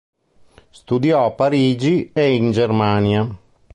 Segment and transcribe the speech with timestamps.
[0.71, 3.37] Studiò a Parigi e in Germania.